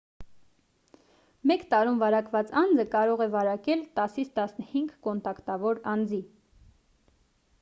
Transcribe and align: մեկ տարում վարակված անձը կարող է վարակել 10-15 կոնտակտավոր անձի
մեկ 1.51 1.65
տարում 1.73 1.99
վարակված 2.03 2.55
անձը 2.61 2.85
կարող 2.95 3.21
է 3.27 3.27
վարակել 3.35 3.83
10-15 4.01 4.89
կոնտակտավոր 5.09 5.83
անձի 5.95 6.23